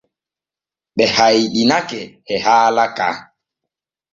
Ɓe 0.95 1.03
hayɗinake 1.15 1.99
e 2.31 2.35
haala 2.45 2.83
ka. 2.97 3.07